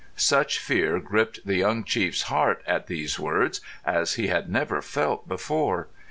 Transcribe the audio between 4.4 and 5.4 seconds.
never felt